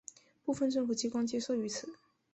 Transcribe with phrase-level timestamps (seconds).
[0.43, 1.93] 部分政府机关皆设于此。